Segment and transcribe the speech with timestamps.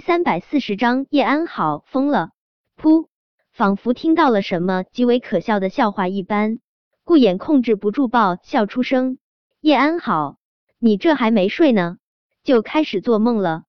[0.00, 2.30] 三百四十章叶安好疯了。
[2.76, 3.06] 噗，
[3.52, 6.58] 仿佛听到了什么极为可笑的笑话一般，
[7.04, 9.18] 顾衍控制不住爆笑出声。
[9.60, 10.38] 叶安好，
[10.78, 11.98] 你这还没睡呢，
[12.44, 13.64] 就开始做梦了？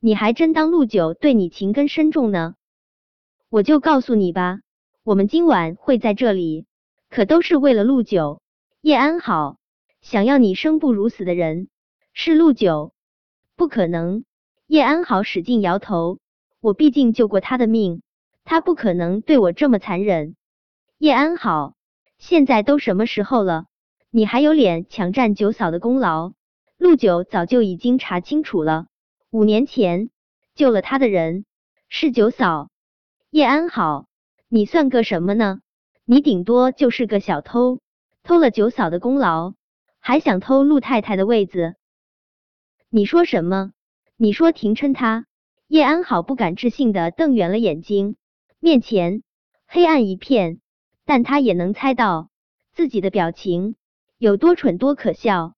[0.00, 2.54] 你还真当陆九对你情根深重呢？
[3.48, 4.60] 我就告诉你吧，
[5.04, 6.66] 我们今晚会在这里，
[7.10, 8.40] 可都是为了陆九。
[8.80, 9.58] 叶安好，
[10.00, 11.68] 想要你生不如死的人
[12.14, 12.94] 是陆九，
[13.56, 14.24] 不可能。
[14.70, 16.20] 叶安好使劲摇头，
[16.60, 18.02] 我毕竟救过他的命，
[18.44, 20.36] 他不可能对我这么残忍。
[20.96, 21.74] 叶安好，
[22.18, 23.66] 现在都什么时候了，
[24.10, 26.34] 你还有脸抢占九嫂的功劳？
[26.78, 28.86] 陆九早就已经查清楚了，
[29.32, 30.08] 五年前
[30.54, 31.46] 救了他的人
[31.88, 32.70] 是九嫂。
[33.30, 34.06] 叶安好，
[34.48, 35.58] 你算个什么呢？
[36.04, 37.80] 你顶多就是个小偷，
[38.22, 39.54] 偷了九嫂的功劳，
[39.98, 41.74] 还想偷陆太太的位子？
[42.88, 43.72] 你说什么？
[44.22, 45.24] 你说廷琛他？
[45.66, 48.16] 叶安好不敢置信的瞪圆了眼睛，
[48.58, 49.22] 面前
[49.66, 50.60] 黑暗一片，
[51.06, 52.28] 但他也能猜到
[52.74, 53.76] 自己的表情
[54.18, 55.54] 有多蠢多可笑。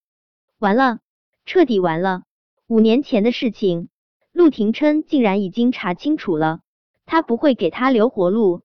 [0.61, 1.01] 完了，
[1.45, 2.23] 彻底完了！
[2.69, 3.89] 五年前的事情，
[4.31, 6.61] 陆廷琛竟然已经查清楚了，
[7.05, 8.61] 他不会给他留活路。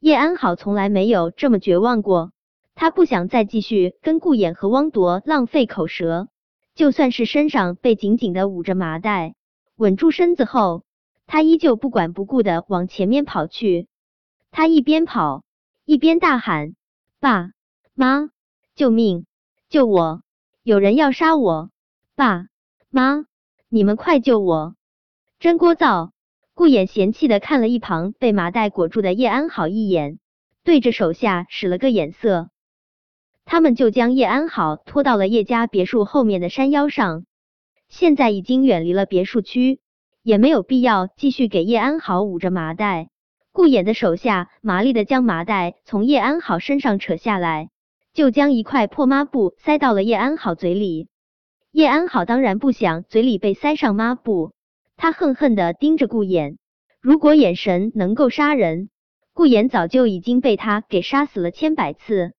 [0.00, 2.32] 叶安好从来没有这么绝望过，
[2.74, 6.28] 他不想再继续跟顾衍和汪铎浪费口舌。
[6.76, 9.34] 就算是身上被紧紧的捂着麻袋，
[9.76, 10.84] 稳住身子后，
[11.26, 13.88] 他依旧不管不顾的往前面跑去。
[14.50, 15.42] 他一边跑
[15.86, 16.74] 一边大喊
[17.18, 17.48] ：“爸
[17.94, 18.28] 妈，
[18.74, 19.24] 救命！
[19.70, 20.20] 救我！
[20.62, 21.70] 有人要杀我！
[22.14, 22.44] 爸
[22.90, 23.24] 妈，
[23.70, 24.76] 你们快救我！”
[25.40, 26.10] 真聒噪！
[26.52, 30.18] 顾衍嫌弃的看了一旁被麻袋裹住的叶安好一眼，
[30.62, 32.50] 对着手下使了个眼色。
[33.46, 37.24] 他们就将叶安好拖到了叶家别墅后面的山腰上，
[37.88, 39.78] 现在已经远离了别墅区，
[40.22, 43.08] 也没有必要继续给叶安好捂着麻袋。
[43.52, 47.70] 顾衍的手下麻利的将麻袋从叶安好身上扯下来，
[48.12, 51.08] 就将一块破抹布塞到了叶安好嘴里。
[51.70, 54.52] 叶安好当然不想嘴里被塞上抹布，
[54.96, 56.56] 他恨恨的盯着顾衍，
[57.00, 58.90] 如果眼神能够杀人，
[59.32, 62.32] 顾衍早就已经被他给杀死了千百次。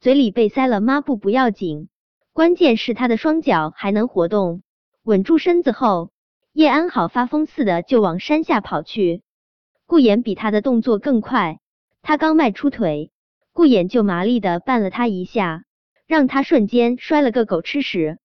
[0.00, 1.88] 嘴里被塞了抹布不要紧，
[2.32, 4.62] 关键是他的双脚还能活动。
[5.02, 6.12] 稳住身子后，
[6.52, 9.22] 叶安好发疯似的就往山下跑去。
[9.86, 11.58] 顾衍比他的动作更快，
[12.00, 13.10] 他刚迈出腿，
[13.52, 15.64] 顾衍就麻利的绊了他一下，
[16.06, 18.18] 让他瞬间摔了个狗吃屎。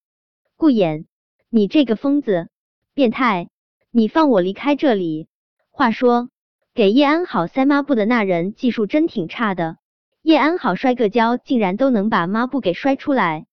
[0.55, 1.05] 顾衍，
[1.49, 2.49] 你这个疯子，
[2.93, 3.49] 变态，
[3.89, 5.27] 你放我离开这里！
[5.71, 6.29] 话说，
[6.75, 9.77] 给叶安好塞抹布的那人技术真挺差的。
[10.23, 13.45] 叶安好摔个跤，竟然都能把抹布给摔出来。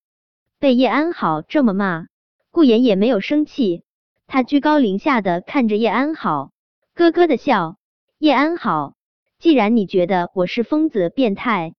[0.57, 2.05] 被叶安好这么骂，
[2.49, 3.83] 顾言也没有生气，
[4.25, 6.51] 他居高临下的看着叶安好，
[6.95, 7.75] 咯咯的笑。
[8.19, 8.93] 叶安好，
[9.37, 11.73] 既然你觉得我是疯子变态，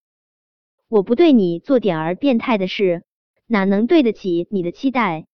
[0.89, 3.03] 我不对你做点儿变态的事，
[3.47, 5.25] 哪能对得起你的期待？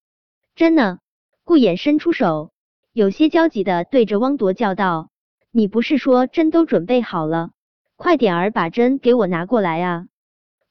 [0.55, 1.01] 真的。
[1.43, 2.53] 顾衍伸出手，
[2.93, 5.11] 有些焦急的对着汪铎叫道
[5.51, 7.51] ：“你不是说针都准备好了？”
[7.98, 10.06] 快点儿把针给我拿过来啊！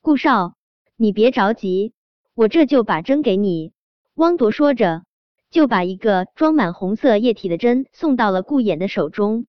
[0.01, 0.55] 顾少，
[0.95, 1.91] 你别着急，
[2.33, 3.73] 我这就把针给你。
[4.15, 5.03] 汪铎说着，
[5.51, 9.45] 就把一个装满红色液体的针送到了顾衍的手中。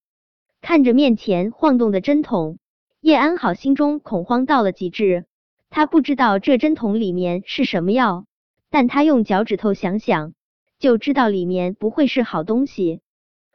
[0.60, 2.58] 看着面前晃动的针筒，
[3.00, 5.26] 叶安好心中恐慌到了极致。
[5.70, 8.26] 他不知道这针筒里面是什么药，
[8.70, 10.32] 但他用脚趾头想想，
[10.80, 13.02] 就知道里面不会是好东西。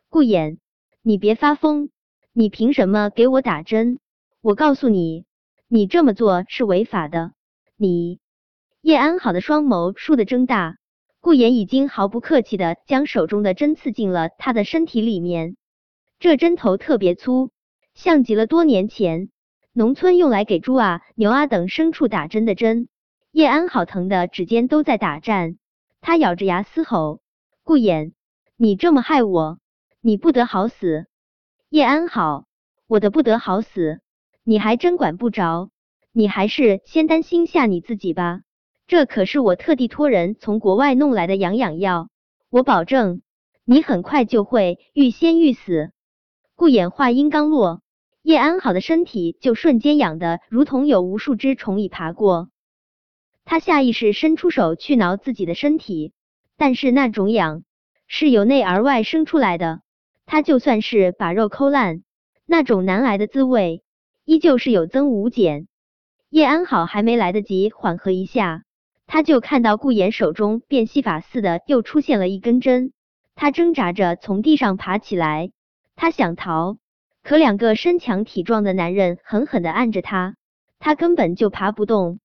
[0.07, 0.59] 顾衍，
[1.01, 1.89] 你别发疯，
[2.31, 3.99] 你凭什么给我打针？
[4.43, 5.23] 我告诉你，
[5.69, 7.31] 你这么做是违法的。
[7.77, 8.19] 你
[8.81, 10.75] 叶安好的双眸倏地睁大，
[11.21, 15.55] 顾言已经毫不客气的将手中的针刺进了他的身体里面。
[16.19, 17.51] 这针头特别粗，
[17.93, 19.29] 像极了多年前
[19.71, 22.89] 农村用来给猪啊、牛啊等牲畜打针的针。
[23.31, 25.57] 叶安好疼的指尖都在打颤，
[26.01, 27.21] 他咬着牙嘶吼
[27.63, 28.11] ：“顾衍，
[28.57, 29.59] 你这么害我，
[30.01, 31.05] 你不得好死！”
[31.71, 32.43] 叶安好，
[32.87, 34.01] 我的不得好死！
[34.45, 35.69] 你还真管不着，
[36.11, 38.41] 你还是先担心下你自己吧。
[38.87, 42.09] 这可是我特地托人从国外弄来的养养药，
[42.49, 43.21] 我保证
[43.63, 45.91] 你很快就会欲仙欲死。
[46.55, 47.81] 顾衍话音刚落，
[48.21, 52.49] 叶安好的身体就瞬间痒的如同有无数只虫蚁爬过，
[53.45, 56.11] 他下意识伸出手去挠自己的身体，
[56.57, 57.63] 但是那种痒
[58.07, 59.79] 是由内而外生出来的，
[60.25, 62.03] 他就算是把肉抠烂，
[62.45, 63.83] 那种难挨的滋味。
[64.25, 65.67] 依旧是有增无减。
[66.29, 68.63] 叶安好还没来得及缓和一下，
[69.05, 72.93] 他就看到顾衍手中变戏法似的又出现了一根针，
[73.35, 75.51] 他挣扎着从地上爬起来，
[75.95, 76.77] 他想逃，
[77.21, 80.35] 可两个身强体壮的男人狠狠的按着他，
[80.79, 82.19] 他根本就爬不动。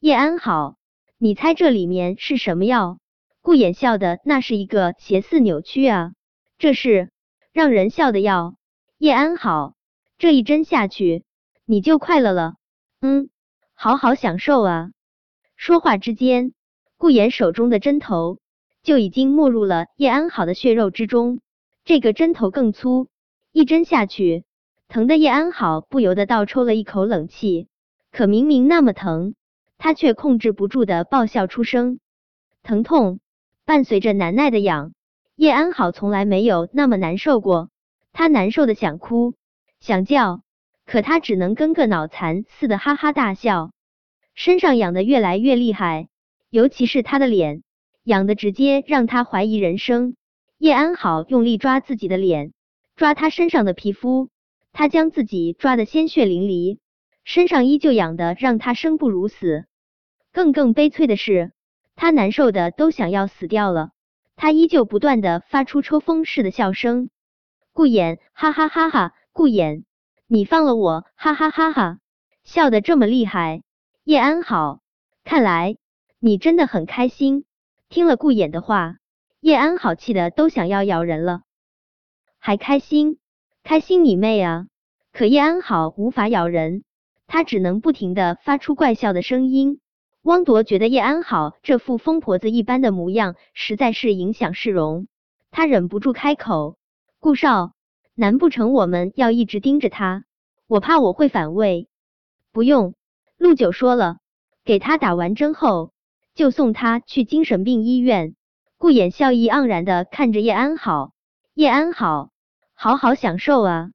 [0.00, 0.76] 叶安好，
[1.18, 2.98] 你猜这里面是什么药？
[3.42, 6.12] 顾衍笑的那是一个斜似扭曲啊，
[6.58, 7.10] 这是
[7.52, 8.54] 让人笑的药。
[8.98, 9.74] 叶安好，
[10.16, 11.24] 这一针下去
[11.72, 12.56] 你就快乐了，
[13.00, 13.30] 嗯，
[13.72, 14.90] 好好享受啊。
[15.56, 16.52] 说话之间，
[16.98, 18.40] 顾衍手中的针头。
[18.82, 21.40] 就已经没入了叶安好的血肉之中，
[21.86, 23.08] 这个针头更粗，
[23.52, 24.44] 一针下去，
[24.88, 27.68] 疼的叶安好不由得倒抽了一口冷气。
[28.10, 29.34] 可明明那么疼，
[29.78, 32.00] 他却控制不住的爆笑出声。
[32.62, 33.18] 疼痛
[33.64, 34.92] 伴随着难耐的痒，
[35.36, 37.70] 叶安好从来没有那么难受过。
[38.12, 39.32] 他难受的想哭
[39.80, 40.42] 想叫，
[40.86, 43.70] 可他只能跟个脑残似的哈哈大笑。
[44.34, 46.08] 身上痒的越来越厉害，
[46.50, 47.62] 尤其是他的脸。
[48.04, 50.16] 痒的直接让他怀疑人生。
[50.58, 52.52] 叶安好用力抓自己的脸，
[52.96, 54.28] 抓他身上的皮肤，
[54.72, 56.78] 他将自己抓得鲜血淋漓，
[57.24, 59.66] 身上依旧痒的让他生不如死。
[60.32, 61.52] 更更悲催的是，
[61.94, 63.90] 他难受的都想要死掉了。
[64.34, 67.10] 他依旧不断的发出抽风似的笑声。
[67.72, 69.14] 顾衍，哈哈哈哈！
[69.32, 69.84] 顾衍，
[70.34, 71.98] 你放了我，哈哈哈哈！
[72.42, 73.62] 笑得这么厉害。
[74.02, 74.80] 叶安好，
[75.24, 75.76] 看来
[76.20, 77.44] 你真的很开心。
[77.90, 78.96] 听了顾衍的话，
[79.40, 81.42] 叶安好气的都想要咬人了，
[82.38, 83.18] 还开心？
[83.62, 84.68] 开心你妹啊！
[85.12, 86.82] 可叶安好无法咬人，
[87.26, 89.80] 他只能不停的发出怪笑的声音。
[90.22, 95.08] 汪铎觉得叶安好这副疯婆子一般的模样实在是影响市容，
[95.50, 96.78] 他忍不住开口
[97.20, 97.74] ：“顾少，
[98.22, 100.22] 难不成我们要一直盯着他？
[100.68, 101.88] 我怕我会反胃。”
[102.54, 102.94] 不用，
[103.36, 104.18] 陆九说了，
[104.64, 105.90] 给他打完针后。
[106.34, 108.36] 就送他去精神病医院。
[108.78, 111.12] 顾衍笑意盎然的看着叶安好，
[111.52, 112.30] 叶安好，
[112.74, 113.90] 好好享受啊！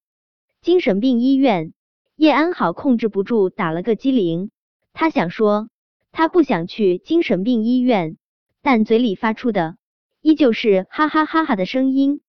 [0.62, 1.74] 精神病医院，
[2.16, 4.52] 叶安好控制不住打了个激灵。
[4.94, 5.70] 他想说，
[6.12, 8.18] 他不想去精神病医院，
[8.62, 9.78] 但嘴里发出的
[10.22, 12.22] 依旧是哈哈哈哈的声音。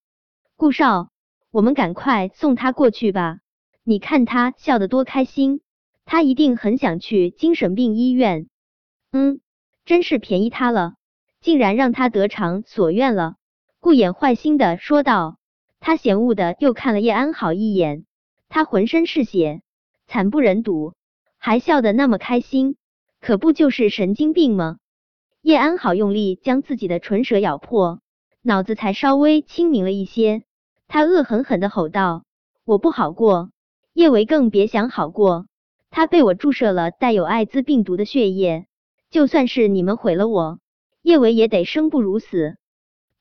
[0.57, 1.11] 顾少，
[1.59, 3.41] 我们赶快送他过去吧！
[3.83, 5.61] 你看他笑得多开心，
[6.05, 8.47] 他一定很想去精神病医院。
[9.11, 9.41] 嗯。
[9.85, 10.95] 真是便宜他了，
[11.41, 13.35] 竟然让他得偿所愿了。
[13.81, 15.37] 顾衍坏心的说道。
[15.81, 18.05] 他嫌恶的又看了叶安好一眼，
[18.49, 19.61] 他浑身是血，
[20.07, 20.95] 惨不忍睹，
[21.39, 22.77] 还笑得那么开心，
[23.21, 24.77] 可不就是神经病吗？
[25.43, 28.01] 叶安好用力将自己的唇舌咬破，
[28.43, 30.45] 脑子才稍微清明了一些。
[30.89, 32.25] 他恶狠狠的吼道
[32.67, 33.51] ：“我不好过，
[33.93, 35.47] 叶维更别想好过。
[35.91, 38.67] 他被我注射了带有艾滋病毒的血液。”
[39.11, 40.59] 就算是你们毁了我，
[41.01, 42.59] 叶维也得生不如死。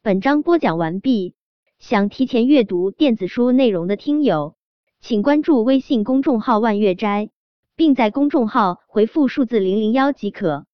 [0.02, 1.34] 本章播讲完毕，
[1.80, 4.56] 想提前阅读电子书内容的听友，
[5.00, 7.30] 请关注微信公众号万月斋，
[7.78, 10.66] 并在公众号回复数字零零幺即可。